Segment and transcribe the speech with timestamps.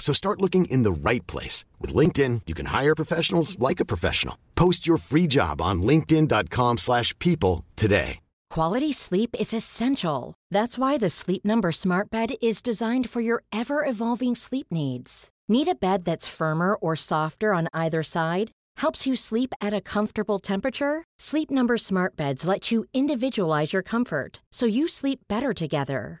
[0.00, 1.64] So start looking in the right place.
[1.78, 4.36] With LinkedIn, you can hire professionals like a professional.
[4.56, 8.18] Post your free job on linkedin.com slash people today.
[8.50, 10.34] Quality sleep is essential.
[10.50, 15.30] That's why the Sleep Number smart bed is designed for your ever-evolving sleep needs.
[15.48, 18.50] Need a bed that's firmer or softer on either side?
[18.78, 21.04] Helps you sleep at a comfortable temperature?
[21.16, 26.20] Sleep Number smart beds let you individualize your comfort so you sleep better together.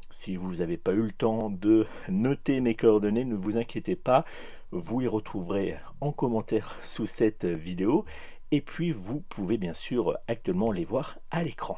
[0.10, 4.24] si vous n'avez pas eu le temps de noter mes coordonnées, ne vous inquiétez pas,
[4.72, 8.06] vous y retrouverez en commentaire sous cette vidéo
[8.52, 11.78] et puis vous pouvez bien sûr actuellement les voir à l'écran.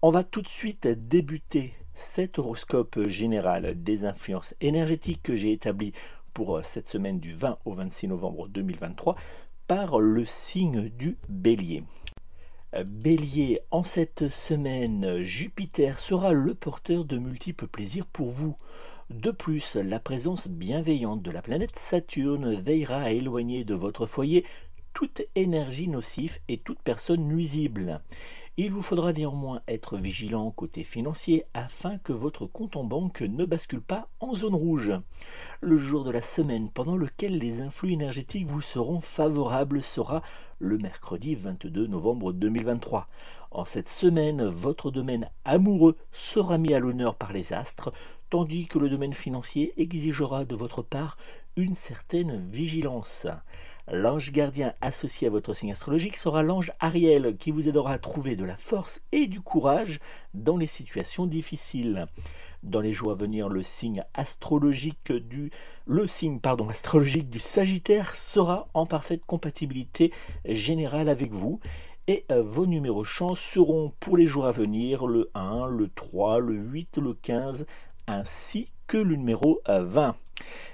[0.00, 5.92] On va tout de suite débuter cet horoscope général des influences énergétiques que j'ai établi
[6.34, 9.16] pour cette semaine du 20 au 26 novembre 2023
[9.66, 11.82] par le signe du bélier.
[12.84, 18.56] Bélier, en cette semaine, Jupiter sera le porteur de multiples plaisirs pour vous.
[19.08, 24.44] De plus, la présence bienveillante de la planète Saturne veillera à éloigner de votre foyer
[24.96, 28.00] toute énergie nocive et toute personne nuisible.
[28.56, 33.44] Il vous faudra néanmoins être vigilant côté financier afin que votre compte en banque ne
[33.44, 34.92] bascule pas en zone rouge.
[35.60, 40.22] Le jour de la semaine pendant lequel les influx énergétiques vous seront favorables sera
[40.60, 43.06] le mercredi 22 novembre 2023.
[43.50, 47.92] En cette semaine, votre domaine amoureux sera mis à l'honneur par les astres,
[48.30, 51.18] tandis que le domaine financier exigera de votre part
[51.56, 53.26] une certaine vigilance.
[53.92, 58.34] L'ange gardien associé à votre signe astrologique sera l'ange Ariel qui vous aidera à trouver
[58.34, 60.00] de la force et du courage
[60.34, 62.06] dans les situations difficiles.
[62.64, 65.50] Dans les jours à venir, le signe astrologique du
[65.86, 70.12] le signe astrologique du Sagittaire sera en parfaite compatibilité
[70.44, 71.60] générale avec vous
[72.08, 76.40] et euh, vos numéros chance seront pour les jours à venir le 1, le 3,
[76.40, 77.66] le 8, le 15
[78.08, 80.08] ainsi que le numéro 20.
[80.08, 80.12] Euh,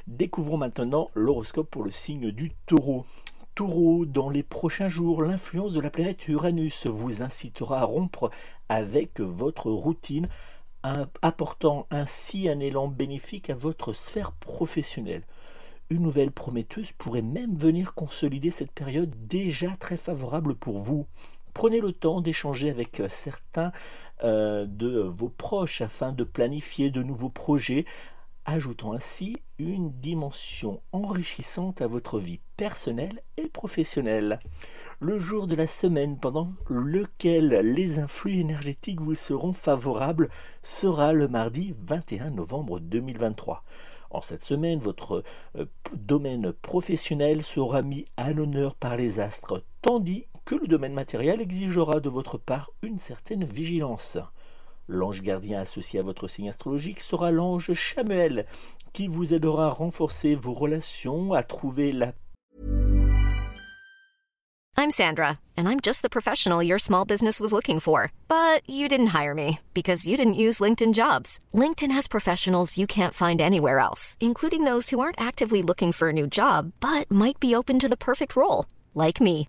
[0.07, 3.07] Découvrons maintenant l'horoscope pour le signe du taureau.
[3.55, 8.31] Taureau, dans les prochains jours, l'influence de la planète Uranus vous incitera à rompre
[8.69, 10.29] avec votre routine,
[11.21, 15.23] apportant ainsi un élan bénéfique à votre sphère professionnelle.
[15.91, 21.07] Une nouvelle prometteuse pourrait même venir consolider cette période déjà très favorable pour vous.
[21.55, 23.73] Prenez le temps d'échanger avec euh, certains
[24.25, 27.85] euh, de vos proches afin de planifier de nouveaux projets,
[28.45, 34.41] ajoutant ainsi une dimension enrichissante à votre vie personnelle et professionnelle.
[35.01, 40.29] Le jour de la semaine pendant lequel les influx énergétiques vous seront favorables
[40.63, 43.65] sera le mardi 21 novembre 2023.
[44.11, 45.25] En cette semaine, votre
[45.57, 45.65] euh,
[45.95, 52.01] domaine professionnel sera mis à l'honneur par les astres, tandis que le domaine matériel exigera
[52.01, 54.19] de votre part une certaine vigilance.
[54.89, 58.47] L'ange gardien associé à votre signe astrologique sera l'ange Chamuel,
[58.93, 62.13] qui vous aidera à renforcer vos relations, à trouver la
[64.75, 68.11] I'm Sandra, and I'm just the professional your small business was looking for.
[68.27, 71.39] But you didn't hire me because you didn't use LinkedIn jobs.
[71.55, 76.09] LinkedIn has professionals you can't find anywhere else, including those who aren't actively looking for
[76.09, 79.49] a new job but might be open to the perfect role, like me.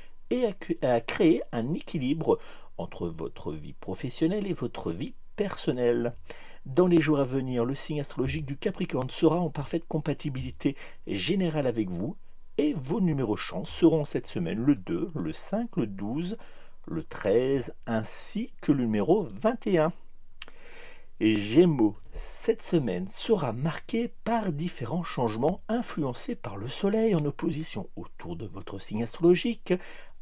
[0.31, 0.47] et
[0.81, 2.39] à, créer un équilibre
[2.77, 6.15] entre votre vie professionnelle et votre vie personnelle.
[6.65, 10.75] Dans les jours à venir, le signe astrologique du Capricorne sera en parfaite compatibilité
[11.05, 12.15] générale avec vous
[12.57, 16.37] et vos numéros chance seront cette semaine le 2, le 5, le 12,
[16.87, 19.91] le 13 ainsi que le numéro 21.
[21.19, 28.35] Gémeaux, cette semaine sera marquée par différents changements influencés par le Soleil en opposition autour
[28.35, 29.73] de votre signe astrologique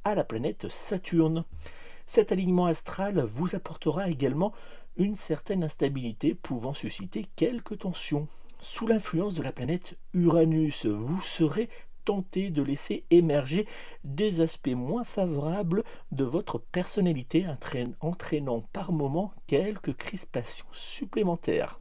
[0.03, 1.43] à la planète Saturne.
[2.05, 4.53] Cet alignement astral vous apportera également
[4.97, 8.27] une certaine instabilité pouvant susciter quelques tensions.
[8.59, 11.69] Sous l'influence de la planète Uranus, vous serez
[12.03, 13.67] tenté de laisser émerger
[14.03, 21.79] des aspects moins favorables de votre personnalité, entraîn- entraînant par moments quelques crispations supplémentaires.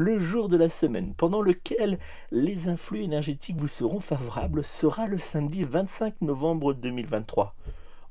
[0.00, 1.98] Le jour de la semaine pendant lequel
[2.30, 7.56] les influx énergétiques vous seront favorables sera le samedi 25 novembre 2023.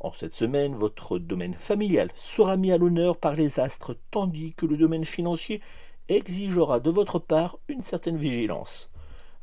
[0.01, 4.65] En cette semaine, votre domaine familial sera mis à l'honneur par les astres, tandis que
[4.65, 5.61] le domaine financier
[6.09, 8.91] exigera de votre part une certaine vigilance.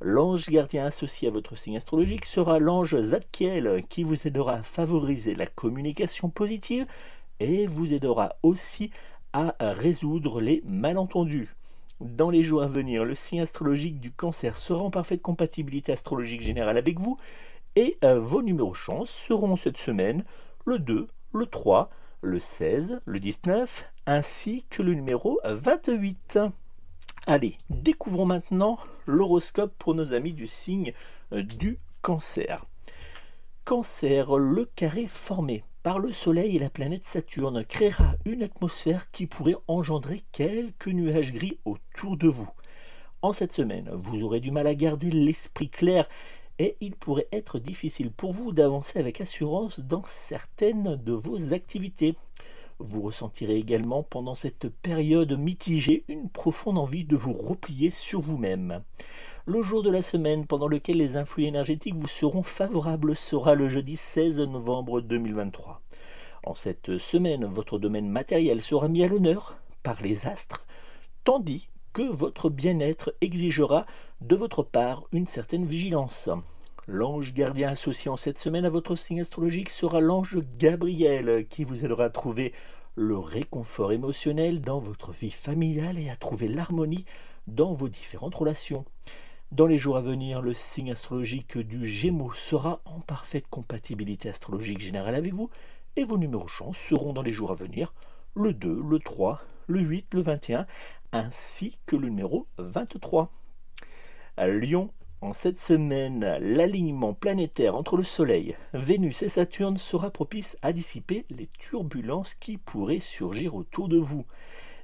[0.03, 5.35] L'ange gardien associé à votre signe astrologique sera l'ange Zadkiel qui vous aidera à favoriser
[5.35, 6.85] la communication positive
[7.41, 8.91] et vous aidera aussi
[9.33, 11.57] à résoudre les malentendus.
[12.01, 16.43] Dans les jours à venir, le signe astrologique du cancer sera en parfaite compatibilité astrologique
[16.43, 17.17] générale avec vous
[17.77, 20.25] et euh, vos numéros chance seront cette semaine
[20.65, 26.41] le 2, le 3, le 16, le 19 ainsi que le numéro 28.
[27.27, 30.93] Allez, découvrons maintenant l'horoscope pour nos amis du signe
[31.33, 32.67] euh, du cancer.
[33.65, 39.27] Cancer, le carré formé par le Soleil et la planète Saturne créera une atmosphère qui
[39.27, 42.49] pourrait engendrer quelques nuages gris autour de vous.
[43.21, 46.09] En cette semaine, vous aurez du mal à garder l'esprit clair
[46.59, 52.17] et il pourrait être difficile pour vous d'avancer avec assurance dans certaines de vos activités.
[52.81, 58.83] Vous ressentirez également pendant cette période mitigée une profonde envie de vous replier sur vous-même.
[59.47, 63.69] Le jour de la semaine pendant lequel les influx énergétiques vous seront favorables sera le
[63.69, 65.83] jeudi 16 novembre 2023.
[66.45, 70.67] En cette semaine, votre domaine matériel sera mis à l'honneur par les astres,
[71.23, 73.87] tandis que votre bien-être exigera
[74.21, 76.29] de votre part une certaine vigilance.
[76.87, 81.83] L'ange gardien associé en cette semaine à votre signe astrologique sera l'ange Gabriel qui vous
[81.83, 82.53] aidera à trouver
[82.95, 87.07] le réconfort émotionnel dans votre vie familiale et à trouver l'harmonie
[87.47, 88.85] dans vos différentes relations.
[89.51, 94.81] Dans les jours à venir, le signe astrologique du Gémeaux sera en parfaite compatibilité astrologique
[94.81, 95.49] générale avec vous
[95.97, 97.95] et vos numéros chance seront dans les jours à venir
[98.35, 100.67] le 2, le 3, le 8, le 21
[101.13, 103.33] ainsi que le numéro 23.
[104.37, 104.91] À Lyon,
[105.25, 111.25] en cette semaine, l'alignement planétaire entre le Soleil, Vénus et Saturne sera propice à dissiper
[111.31, 114.27] les turbulences qui pourraient surgir autour de vous.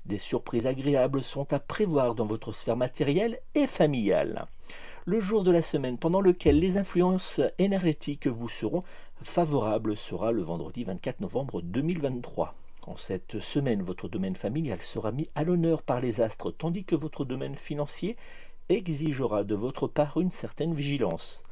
[0.07, 4.47] Des surprises agréables sont à prévoir dans votre sphère matérielle et familiale.
[5.05, 8.83] Le jour de la semaine pendant lequel les influences énergétiques vous seront
[9.23, 12.55] favorables sera le vendredi 24 novembre 2023.
[12.87, 16.97] En cette semaine, votre domaine familial sera mis à l'honneur par les astres, tandis que
[16.97, 18.17] votre domaine financier
[18.71, 21.45] exigera de votre part une certaine vigilance.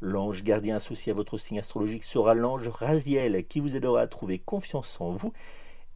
[0.00, 4.38] L'ange gardien associé à votre signe astrologique sera l'ange Raziel qui vous aidera à trouver
[4.38, 5.32] confiance en vous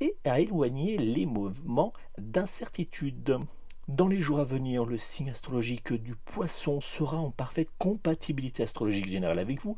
[0.00, 3.38] et à éloigner les mouvements d'incertitude.
[3.86, 9.10] Dans les jours à venir, le signe astrologique du poisson sera en parfaite compatibilité astrologique
[9.10, 9.76] générale avec vous.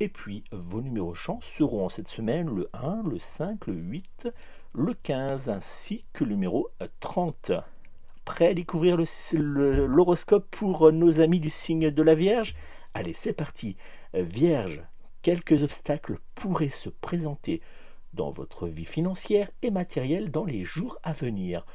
[0.00, 4.28] Et puis, vos numéros chance seront en cette semaine le 1, le 5, le 8,
[4.72, 7.52] le 15 ainsi que le numéro 30.
[8.24, 8.96] Prêt à découvrir
[9.32, 12.54] l'horoscope pour nos amis du signe de la Vierge
[12.94, 13.76] Allez, c'est parti.
[14.14, 14.82] Vierge,
[15.20, 17.60] quelques obstacles pourraient se présenter
[18.12, 21.66] dans votre vie financière et matérielle dans les jours à venir.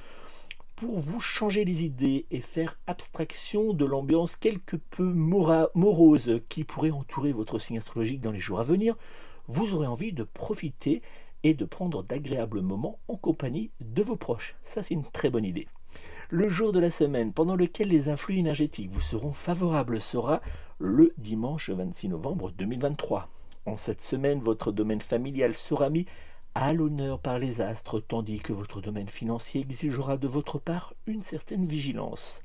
[0.78, 6.92] Pour vous changer les idées et faire abstraction de l'ambiance quelque peu morose qui pourrait
[6.92, 8.96] entourer votre signe astrologique dans les jours à venir,
[9.48, 11.02] vous aurez envie de profiter
[11.44, 14.56] et de prendre d'agréables moments en compagnie de vos proches.
[14.64, 15.68] Ça, c'est une très bonne idée.
[16.32, 20.42] Le jour de la semaine pendant lequel les influx énergétiques vous seront favorables sera
[20.78, 23.30] le dimanche 26 novembre 2023.
[23.66, 26.06] En cette semaine, votre domaine familial sera mis
[26.54, 31.24] à l'honneur par les astres, tandis que votre domaine financier exigera de votre part une
[31.24, 32.44] certaine vigilance.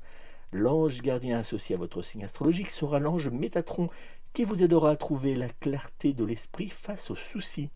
[0.51, 3.89] L'ange gardien associé à votre signe astrologique sera l'ange Métatron,
[4.33, 7.69] qui vous aidera à trouver la clarté de l'esprit face aux soucis.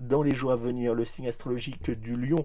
[0.00, 2.44] Dans les jours à venir, le signe astrologique du lion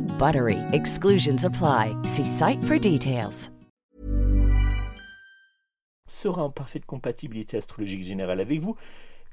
[0.17, 0.57] BUTTERY.
[0.73, 1.95] Exclusions apply.
[2.03, 3.49] See site for details.
[6.21, 8.75] sera en parfaite compatibilité astrologique générale avec vous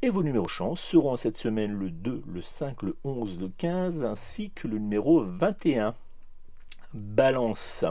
[0.01, 4.05] et vos numéros chance seront cette semaine le 2, le 5, le 11, le 15
[4.05, 5.95] ainsi que le numéro 21.
[6.95, 7.85] Balance.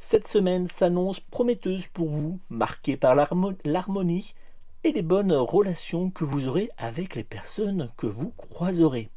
[0.00, 4.34] Cette semaine s'annonce prometteuse pour vous, marquée par l'harmonie
[4.82, 9.10] et les bonnes relations que vous aurez avec les personnes que vous croiserez.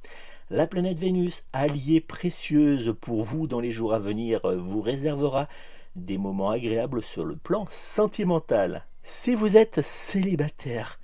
[0.50, 5.50] La planète Vénus, alliée précieuse pour vous dans les jours à venir, vous réservera
[5.98, 8.86] des moments agréables sur le plan sentimental.
[9.04, 11.02] Si vous êtes célibataire,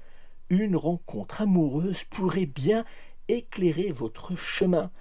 [0.49, 2.85] une rencontre amoureuse pourrait bien
[3.27, 4.91] éclairer votre chemin.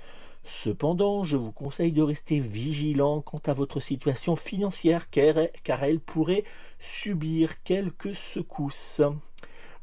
[0.43, 5.37] Cependant, je vous conseille de rester vigilant quant à votre situation financière car,
[5.85, 6.43] elle pourrait
[6.81, 9.03] subir quelques secousses.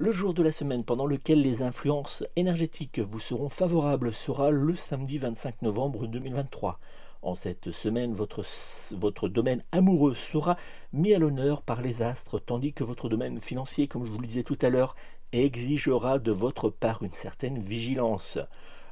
[0.02, 4.74] Le jour de la semaine pendant lequel les influences énergétiques vous seront favorables sera le
[4.74, 6.80] samedi 25 novembre 2023.
[7.22, 10.56] En cette semaine, votre, domaine amoureux sera
[10.94, 14.26] mis à l'honneur par les astres, tandis que votre domaine financier, comme je vous le
[14.26, 14.96] disais tout à l'heure,
[15.34, 18.40] exigera de votre part une certaine vigilance.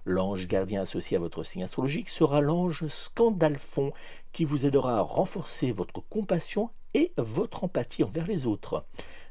[0.03, 3.93] L'ange gardien associé à votre signe astrologique sera l'ange Scandalphon
[4.33, 8.83] qui vous aidera à renforcer votre compassion et votre empathie envers les autres.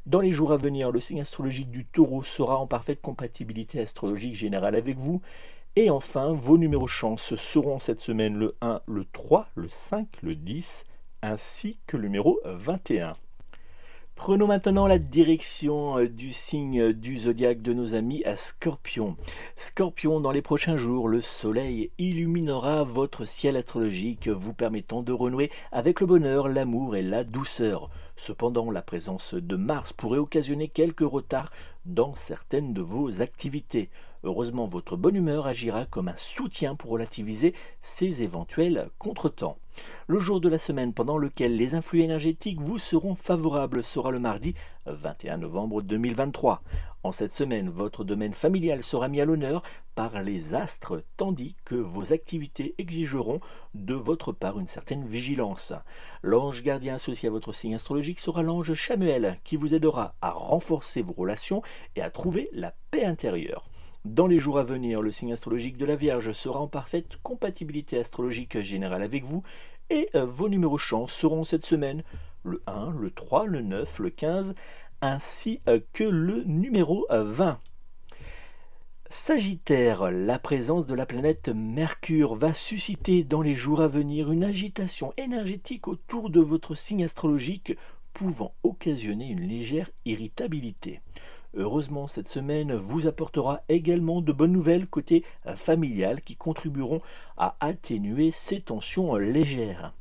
[0.06, 4.36] Dans les jours à venir, le signe astrologique du taureau sera en parfaite compatibilité astrologique
[4.36, 5.20] générale avec vous
[5.74, 10.34] et enfin, vos numéros chance seront cette semaine le 1, le 3, le 5, le
[10.34, 10.84] 10,
[11.22, 13.12] ainsi que le numéro 21.
[14.16, 19.14] Prenons maintenant la direction euh, du signe du zodiaque de nos amis à Scorpion.
[19.56, 25.52] Scorpion, dans les prochains jours, le soleil illuminera votre ciel astrologique, vous permettant de renouer
[25.70, 27.90] avec le bonheur, l'amour et la douceur.
[28.16, 31.52] Cependant, la présence de Mars pourrait occasionner quelques retards
[31.84, 33.90] dans certaines de vos activités.
[34.24, 39.58] Heureusement, votre bonne humeur agira comme un soutien pour relativiser ces éventuels contretemps.
[40.06, 44.18] Le jour de la semaine pendant lequel les influx énergétiques vous seront favorables sera le
[44.18, 44.54] mardi
[44.86, 46.62] 21 novembre 2023.
[47.02, 49.62] En cette semaine, votre domaine familial sera mis à l'honneur
[49.94, 53.40] par les astres, tandis que vos activités exigeront
[53.74, 55.72] de votre part une certaine vigilance.
[56.22, 61.02] L'ange gardien associé à votre signe astrologique sera l'ange Chamuel, qui vous aidera à renforcer
[61.02, 61.62] vos relations
[61.94, 63.68] et à trouver la paix intérieure.
[64.06, 67.98] Dans les jours à venir, le signe astrologique de la Vierge sera en parfaite compatibilité
[67.98, 69.42] astrologique générale avec vous
[69.90, 72.04] et euh, vos numéros chance seront cette semaine
[72.44, 74.54] le 1, le 3, le 9, le 15
[75.00, 77.48] ainsi euh, que le numéro 20.
[77.48, 78.14] Euh,
[79.10, 84.44] Sagittaire, la présence de la planète Mercure va susciter dans les jours à venir une
[84.44, 87.76] agitation énergétique autour de votre signe astrologique
[88.12, 91.00] pouvant occasionner une légère irritabilité.
[91.58, 97.00] Heureusement, cette semaine vous apportera également de bonnes nouvelles côté euh, familial qui contribueront
[97.38, 99.94] à atténuer ces tensions légères.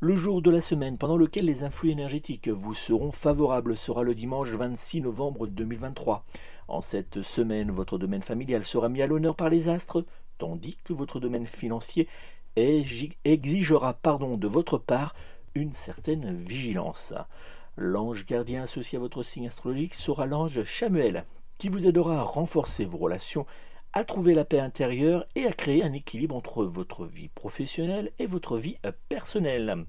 [0.00, 4.14] Le jour de la semaine pendant lequel les influx énergétiques vous seront favorables sera le
[4.14, 6.24] dimanche 26 novembre 2023.
[6.68, 10.06] En cette semaine, votre domaine familial sera mis à l'honneur par les astres,
[10.38, 12.08] tandis que votre domaine financier
[12.56, 15.14] exigera pardon, de votre part
[15.54, 17.12] une certaine vigilance.
[17.76, 21.24] L'ange gardien associé à votre signe astrologique sera l'ange Chamuel,
[21.56, 23.46] qui vous aidera à renforcer vos relations
[23.92, 28.26] à trouver la paix intérieure et à créer un équilibre entre votre vie professionnelle et
[28.26, 29.84] votre vie euh, personnelle.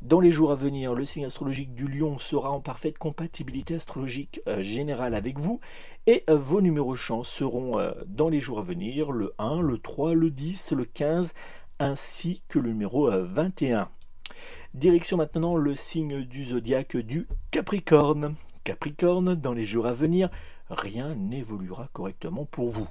[0.00, 4.40] Dans les jours à venir, le signe astrologique du lion sera en parfaite compatibilité astrologique
[4.46, 5.60] euh, générale avec vous
[6.06, 10.14] et euh, vos numéros chance seront dans les jours à venir le 1, le 3,
[10.14, 11.34] le 10, le 15
[11.78, 13.88] ainsi que le numéro 21.
[14.74, 18.36] Direction maintenant le signe du zodiaque du Capricorne.
[18.62, 20.30] Capricorne, dans les jours à venir,
[20.70, 22.86] rien n'évoluera correctement pour vous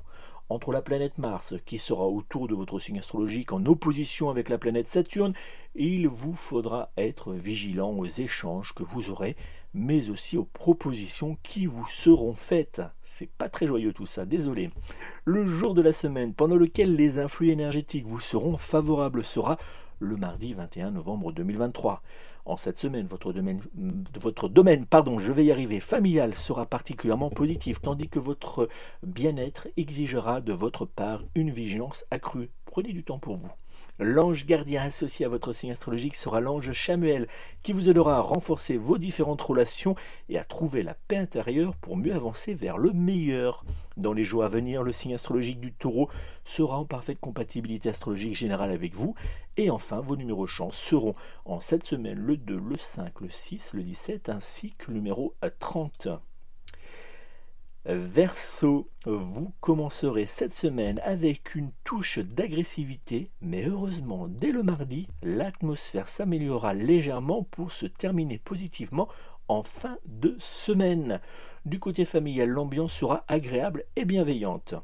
[0.49, 4.57] entre la planète Mars, qui sera autour de votre signe astrologique en opposition avec la
[4.57, 5.33] planète Saturne,
[5.75, 9.35] il vous faudra être vigilant aux échanges que vous aurez,
[9.75, 12.81] mais aussi aux propositions qui vous seront faites.
[13.03, 14.71] C'est pas très joyeux tout ça, désolé.
[15.23, 19.57] Le jour de la semaine pendant lequel les influx énergétiques vous seront favorables sera
[19.99, 22.01] le mardi 21 novembre 2023.
[22.45, 23.61] En cette semaine, votre domaine,
[24.19, 28.69] votre domaine pardon, je vais y arriver, familial sera particulièrement positif, tandis que votre
[29.03, 32.49] bien-être exigera de votre part une vigilance accrue.
[32.65, 33.51] Prenez du temps pour vous.
[34.01, 37.27] L'ange gardien associé à votre signe astrologique sera l'ange Chamuel,
[37.63, 39.95] qui vous aidera à renforcer vos différentes relations
[40.29, 43.65] et à trouver la paix intérieure pour mieux avancer vers le meilleur.
[43.97, 46.09] Dans les jours à venir, le signe astrologique du taureau
[46.45, 49.15] sera en parfaite compatibilité astrologique générale avec vous.
[49.57, 53.73] Et enfin, vos numéros chance seront en cette semaine le 2, le 5, le 6,
[53.73, 56.07] le 17 ainsi que le numéro 30.
[57.85, 66.09] Verseau, vous commencerez cette semaine avec une touche d'agressivité, mais heureusement, dès le mardi, l'atmosphère
[66.09, 69.07] s'améliorera légèrement pour se terminer positivement
[69.47, 71.21] en fin de semaine.
[71.65, 74.75] Du côté familial, l'ambiance sera agréable et bienveillante.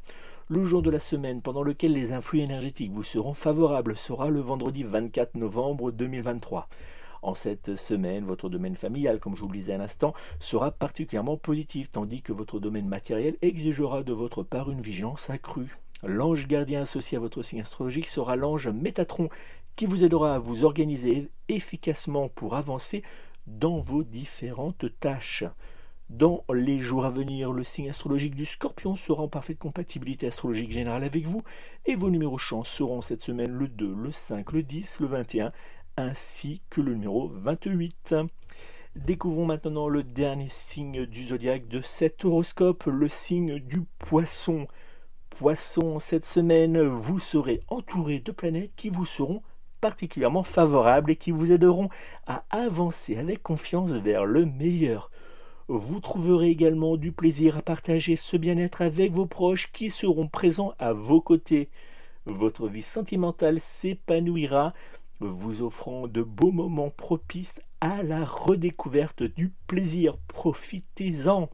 [0.47, 4.39] Le jour de la semaine pendant lequel les influx énergétiques vous seront favorables sera le
[4.39, 6.69] vendredi 24 novembre 2023.
[7.25, 11.37] En cette semaine, votre domaine familial, comme je vous le disais à l'instant, sera particulièrement
[11.37, 15.75] positif, tandis que votre domaine matériel exigera de votre part une vigilance accrue.
[16.03, 19.29] L'ange gardien associé à votre signe astrologique sera l'ange Métatron,
[19.75, 23.01] qui vous aidera à vous organiser efficacement pour avancer
[23.47, 25.45] dans vos différentes tâches.
[26.11, 30.71] Dans les jours à venir, le signe astrologique du scorpion sera en parfaite compatibilité astrologique
[30.71, 31.41] générale avec vous
[31.87, 35.51] et vos numéros chance seront cette semaine le 2, le 5, le 10, le 21
[35.97, 38.15] ainsi que le numéro 28.
[38.95, 44.67] Découvrons maintenant le dernier signe du zodiaque de cet horoscope, le signe du poisson.
[45.29, 49.41] Poisson, cette semaine, vous serez entouré de planètes qui vous seront
[49.81, 51.89] particulièrement favorables et qui vous aideront
[52.25, 55.11] à avancer avec confiance vers le meilleur.
[55.67, 60.73] Vous trouverez également du plaisir à partager ce bien-être avec vos proches qui seront présents
[60.79, 61.69] à vos côtés.
[62.25, 64.73] Votre vie sentimentale s'épanouira
[65.19, 70.17] vous offrant de beaux moments propices à la redécouverte du plaisir.
[70.27, 71.49] Profitez-en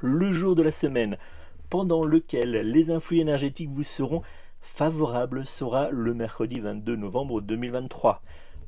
[0.00, 1.16] le jour de la semaine
[1.68, 4.22] pendant lequel les influx énergétiques vous seront
[4.60, 8.22] favorables sera le mercredi 22 novembre 2023.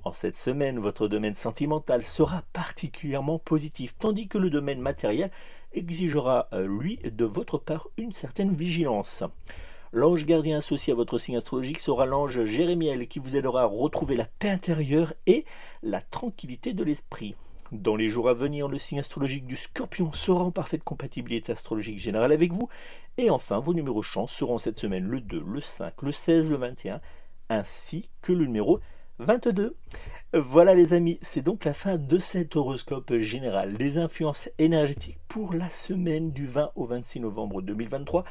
[0.04, 5.30] En cette semaine, votre domaine sentimental sera particulièrement positif, tandis que le domaine matériel
[5.72, 9.22] exigera, euh, lui, de votre part une certaine vigilance.
[9.94, 14.16] L'ange gardien associé à votre signe astrologique sera l'ange Jérémiel qui vous aidera à retrouver
[14.16, 15.44] la paix intérieure et
[15.82, 17.34] la tranquillité de l'esprit.
[17.72, 21.98] Dans les jours à venir, le signe astrologique du scorpion sera en parfaite compatibilité astrologique
[21.98, 22.70] générale avec vous.
[23.18, 26.56] Et enfin, vos numéros chance seront cette semaine le 2, le 5, le 16, le
[26.56, 27.00] 21,
[27.50, 28.80] ainsi que le numéro
[29.18, 29.76] 22.
[30.32, 35.52] Voilà les amis, c'est donc la fin de cet horoscope général, les influences énergétiques pour
[35.52, 38.24] la semaine du 20 au 26 novembre 2023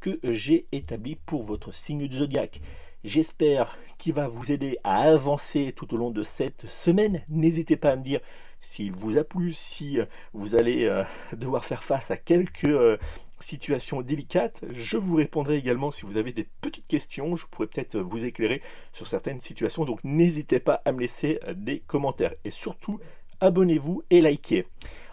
[0.00, 2.60] que j'ai établi pour votre signe du zodiaque.
[3.04, 7.22] J'espère qu'il va vous aider à avancer tout au long de cette semaine.
[7.28, 8.20] N'hésitez pas à me dire
[8.60, 9.98] s'il vous a plu, si
[10.34, 12.98] vous allez euh, devoir faire face à quelques euh,
[13.38, 14.62] situations délicates.
[14.70, 17.36] Je vous répondrai également si vous avez des petites questions.
[17.36, 18.60] Je pourrais peut-être vous éclairer
[18.92, 19.86] sur certaines situations.
[19.86, 22.34] Donc n'hésitez pas à me laisser euh, des commentaires.
[22.44, 23.00] Et surtout,
[23.40, 24.66] abonnez-vous et likez.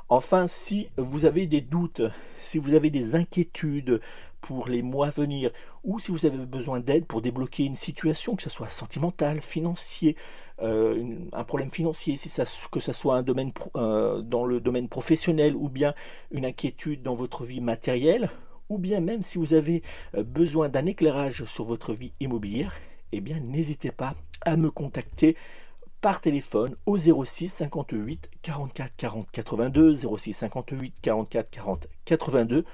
[0.10, 2.02] Enfin, si vous avez des doutes,
[2.40, 4.00] si vous avez des inquiétudes
[4.48, 5.52] pour les mois à venir,
[5.84, 10.16] ou si vous avez besoin d'aide pour débloquer une situation, que ce soit sentimentale, financier,
[10.62, 14.88] euh, un problème financier, si ça, que ce soit un domaine euh, dans le domaine
[14.88, 15.94] professionnel, ou bien
[16.32, 18.30] une inquiétude dans votre vie matérielle,
[18.70, 19.84] ou bien même si vous avez
[20.16, 22.74] euh, besoin d'un éclairage sur votre vie immobilière,
[23.12, 25.36] eh bien n'hésitez pas à me contacter
[26.00, 32.66] par téléphone au 06 58 44 40 82 06 58 44 40 82